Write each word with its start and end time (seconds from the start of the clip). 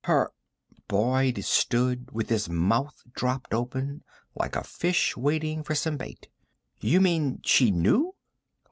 "Her" 0.05 0.31
Boyd 0.87 1.43
stood 1.43 2.09
with 2.09 2.29
his 2.29 2.49
mouth 2.49 3.03
dropped 3.13 3.53
open, 3.53 4.03
like 4.33 4.55
a 4.55 4.63
fish 4.63 5.15
waiting 5.15 5.61
for 5.61 5.75
some 5.75 5.95
bait. 5.97 6.27
"You 6.79 6.99
mean 6.99 7.39
she 7.45 7.69
knew?" 7.69 8.15